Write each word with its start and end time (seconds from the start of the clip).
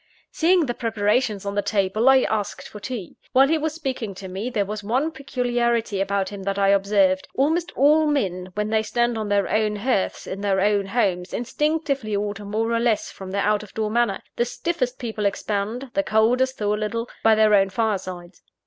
Seeing 0.31 0.65
the 0.65 0.73
preparations 0.73 1.45
on 1.45 1.53
the 1.53 1.61
table, 1.61 2.09
I 2.09 2.23
asked 2.23 2.67
for 2.67 2.79
tea. 2.79 3.17
While 3.33 3.47
he 3.49 3.59
was 3.59 3.75
speaking 3.75 4.15
to 4.15 4.27
me, 4.27 4.49
there 4.49 4.65
was 4.65 4.83
one 4.83 5.11
peculiarity 5.11 6.01
about 6.01 6.29
him 6.29 6.41
that 6.41 6.57
I 6.57 6.69
observed. 6.69 7.27
Almost 7.35 7.71
all 7.75 8.07
men, 8.07 8.49
when 8.55 8.69
they 8.69 8.81
stand 8.81 9.15
on 9.15 9.29
their 9.29 9.47
own 9.47 9.75
hearths, 9.75 10.25
in 10.25 10.41
their 10.41 10.59
own 10.59 10.87
homes, 10.87 11.35
instinctively 11.35 12.15
alter 12.15 12.45
more 12.45 12.71
or 12.73 12.79
less 12.79 13.11
from 13.11 13.29
their 13.29 13.43
out 13.43 13.61
of 13.61 13.75
door 13.75 13.91
manner: 13.91 14.23
the 14.37 14.43
stiffest 14.45 14.97
people 14.97 15.27
expand, 15.27 15.91
the 15.93 16.01
coldest 16.01 16.57
thaw 16.57 16.73
a 16.73 16.75
little, 16.77 17.07
by 17.23 17.35
their 17.35 17.53
own 17.53 17.69
firesides. 17.69 18.41